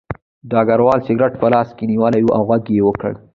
[0.51, 3.11] ډګروال سګرټ په لاس کې نیولی و او غږ یې وکړ